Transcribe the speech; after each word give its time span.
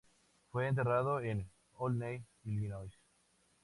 Fue 0.51 0.67
enterrado 0.67 1.19
en 1.19 1.47
Olney, 1.75 2.23
Illinois. 2.43 2.91